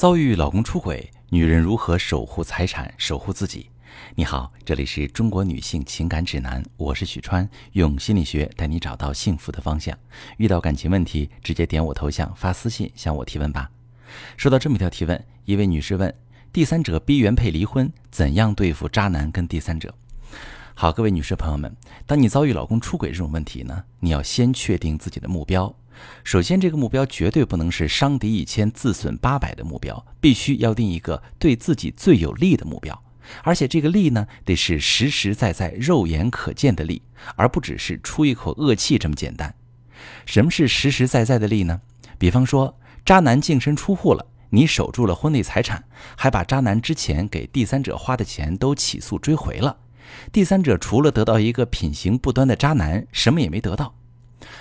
[0.00, 3.68] 遭遇老公出轨，女人如何守护财产、守护自己？
[4.14, 9.94] 你好，这里是中国女性情感指南，我是许川，用心理学带你找到幸福的方向。
[10.38, 13.70] 遇到感情问题，直接点我头像发私信向我提问吧。
[14.38, 16.14] 收到这么一条提问，一位女士问：
[16.50, 19.94] 第三者逼原配离婚，怎样对付渣男跟第三者？
[20.72, 21.76] 好，各位女士朋友们，
[22.06, 25.76] 当你遭遇老公出轨这种问题呢，你要先确定自己的目标。
[26.24, 33.02] 首先，这个目标绝对不能是伤敌一千自损八百的目标，必须要定一个对自己最有利的目标，
[33.42, 37.02] 而且这个利呢，得是实实在在、肉眼可见的利，
[37.36, 39.54] 而不只是出一口恶气这么简单。
[40.26, 41.80] 什么是实实在在的利呢？
[42.18, 45.84] 比方说，渣男净身出户了，你守住了婚内财产，
[46.16, 49.78] 还把渣男之前给第三者花的钱都起诉追回了，
[50.32, 53.94] 第三者除了得到一个品行不端的渣男，什么也没得到。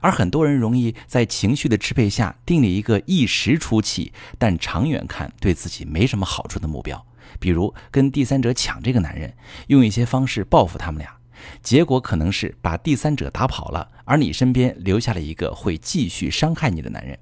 [0.00, 7.04] 而很多人容易在情绪的支配下定立一个一时出气，但长远看对自己没什么好处的目标，
[7.38, 9.34] 比如跟第三者抢这个男人，
[9.68, 11.16] 用一些方式报复他们俩，
[11.62, 17.18] 结果可能是把第三者打跑了，而你身边留下了一个会继续伤害你的男人。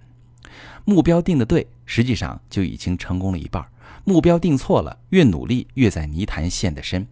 [0.85, 3.63] 目标定的对，实际上就已经成功了一半；
[4.05, 7.07] 目标定错了，越努力越在泥潭陷得深。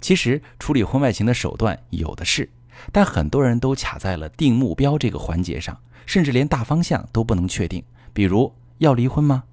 [0.00, 2.50] 其实处理婚外情的手段有的是。
[2.92, 7.82] 但很多人都卡在了定目标这个环节上，甚至连大方向都不能确定。
[8.12, 9.44] 比如要离婚吗？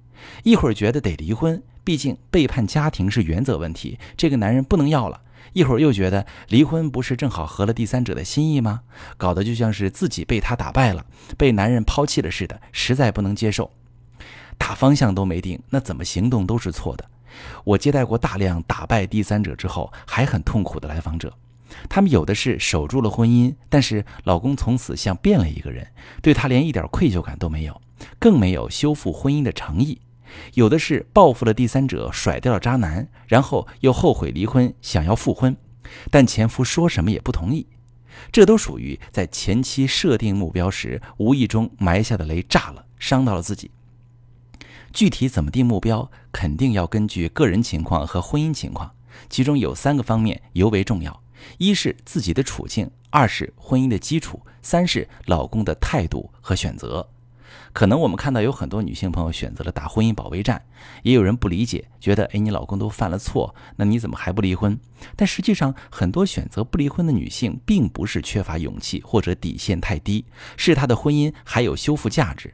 [0.42, 5.20] 一会儿觉得得离婚，毕竟背叛家庭是原则问题，这个男人不能要了；
[5.52, 8.80] 一会儿又觉得离婚不是正好合了第三者的心意吗？
[9.16, 13.70] 搞得就像是自己被他打败了，被男人抛弃了似的，实在不能接受。
[14.56, 17.04] 大方向都没定，那怎么行动都是错的。
[17.62, 21.32] 我接待过大量打败第三者之后还很痛苦的来访者。
[21.88, 25.86] 他们有的是守住了婚姻，但是老公从此像变了一个人，
[26.22, 27.80] 对她连一点愧疚感都没有，
[28.18, 29.98] 更没有修复婚姻的诚意；
[30.54, 35.56] 有的是报复了第三者，甩掉了渣男，然后又后悔离婚，想要复婚，
[36.10, 37.66] 但前夫说什么也不同意。
[38.32, 43.70] 这都属于在前期设定目标时无意中埋下的雷炸了，伤到了自己。
[44.92, 48.90] 具体怎么定目标，肯定要根据个人情况和婚姻情况，
[49.28, 51.22] 其中有三个方面尤为重要。
[51.58, 57.08] 一是自己的处境，二是婚姻的基础，三是老公的态度和选择。
[57.72, 60.64] 可能我们看到有很多女性朋友选择了打婚姻保卫战，
[61.02, 64.78] 也有人不理解，觉得哎，你老公都犯了错，那你怎么还不离婚？
[65.14, 70.24] 但实际上，很多选择不离婚的女性，并不是缺乏勇气或者底线太低，
[70.56, 72.52] 是她的婚姻还有修复价值。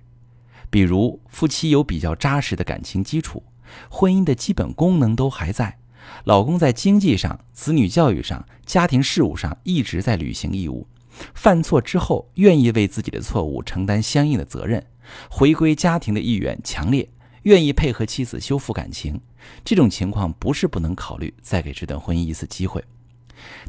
[0.69, 3.43] 比如夫妻有比较扎实的感情基础，
[3.89, 5.79] 婚姻的基本功能都还在。
[6.25, 10.87] 老公在经济上、子女教育上、家庭事务上一直在履行义务，
[11.35, 14.85] 犯错之后愿意为自己的错误承担相应的责任，
[15.31, 17.09] 回归家庭的意愿强烈，
[17.43, 19.21] 愿意配合妻子修复感情。
[19.63, 22.83] 这种情况不是不能考虑再给这段婚姻一次机会，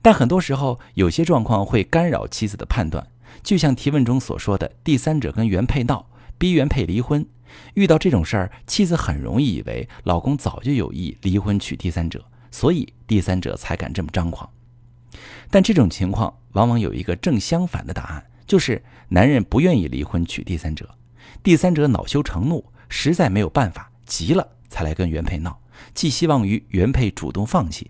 [0.01, 3.05] 但很多时候有些状况会干扰妻子的判断，
[3.43, 6.07] 就像提问中所说的，第三者跟原配闹，
[6.37, 7.25] 逼原配离婚。
[7.75, 14.49] 遇到这种事儿，妻子很容易以为老公早就有意离婚娶第三者，所以第三者才敢这么张狂。
[15.49, 20.89] 但这种情况往往有一个正相反的答案，就是男人不愿意离婚娶第三者，
[21.41, 25.61] 第三者恼羞成怒，实在没有办法，急了才来跟原配闹，
[25.93, 27.89] 寄希望于原配主动放弃。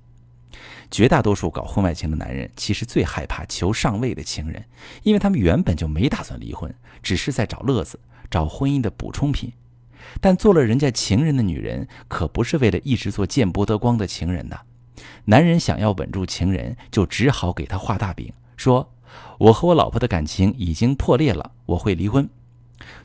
[0.91, 4.63] 绝大多数搞婚外情的男人，其实最害怕求上位的情人，
[5.01, 7.99] 因为他们原本就没打算离婚，只是在找乐子。
[8.35, 9.53] 找婚姻的补充品，
[10.19, 14.59] 但做了人家情人的女人，可不是为了一直做见不得光的情人的。
[15.23, 18.91] 男人想要稳住情人，就只好给他画大饼，说
[19.39, 22.29] ：“我和我老婆的感情已经破裂了，我会离婚。”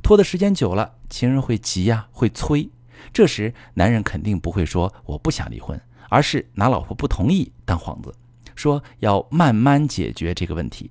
[0.03, 2.69] 拖的时间久了，情人会急呀，会催。
[3.13, 5.81] 这时，男人肯定不会说“我不想离婚”，
[6.11, 8.13] 而是拿老婆不同意当幌子，
[8.57, 10.91] 说要慢慢解决这个问题。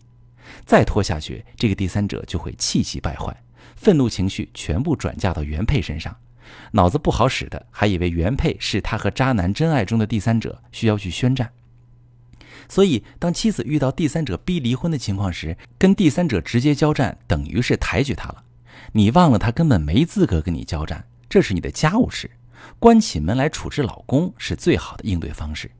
[0.65, 3.35] 再拖下去，这个第三者就会气急败坏。
[3.75, 6.15] 愤怒情绪全部转嫁到原配身上，
[6.71, 11.51] 脑子不好使的还以为原配是他和渣男真爱中的第三者，需要去宣战。
[12.67, 18.43] 所以，当妻子遇到第三者逼离婚的情况时，跟第三者直接交战，等于是抬举他了。
[18.91, 22.29] 你忘了他根本没资格跟你交战，这是你的家务事，
[22.77, 25.71] 关起门来处置老公是最好的应对方式。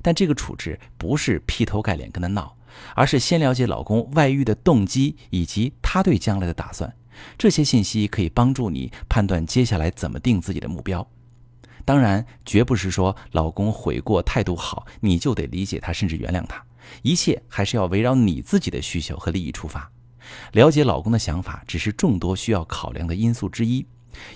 [0.00, 2.56] 但这个处置不是劈头盖脸跟他闹，
[2.94, 6.94] 而是先了解老公外遇的动机以及他对将来的打算。
[7.38, 11.06] 这些信息可以帮助你判断接下来怎么定自己的目标。
[11.84, 16.64] 当然，绝不是说老公悔过、态度好，你就得理解他，甚至原谅他。
[17.02, 19.90] 一切还是要围绕你自己的需求和利益出发。
[20.52, 23.84] 了解老公的想法只是众多需要考量的因素之一，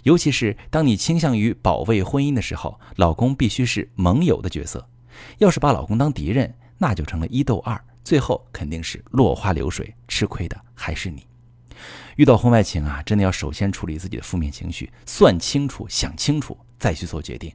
[0.03, 4.89] 尤其是当你倾向于保卫婚姻的时候，老公必须是盟友的角色。
[5.39, 11.27] 要是把老公当敌人，那就成了一斗二，最后肯定是落花流水，吃亏的还是你。
[12.17, 17.53] 遇到婚外情啊，真的要首先处理自己的负面情绪，算清楚、想清楚再去做决定。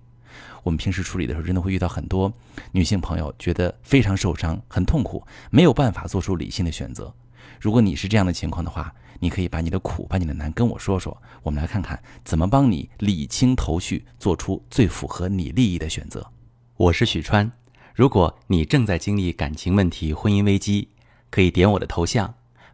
[0.62, 2.32] 我们平时处理的时候，真的会遇到很多
[2.72, 7.12] 女性朋友觉得非常受伤、很痛苦，没有办法做出理性的选择。
[7.60, 16.32] 如果你是这样的情况的话，你可以把你的苦、把你的难跟我说说，我们来看看怎么帮你理清头绪，做出最符合你利益的选择。
[16.78, 17.52] 我是许川，
[17.96, 20.90] 如果你正在经历感情问题、婚姻危机，
[21.32, 22.36] 可以点我的头像。